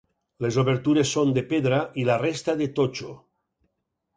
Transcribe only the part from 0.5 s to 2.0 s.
obertures són de pedra